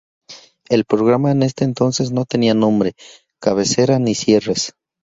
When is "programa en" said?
0.85-1.43